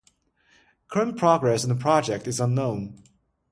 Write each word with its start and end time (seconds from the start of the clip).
Current 0.87 1.15
progress 1.17 1.61
on 1.63 1.69
the 1.69 1.75
project 1.75 2.27
is 2.27 2.39
unknown. 2.39 3.03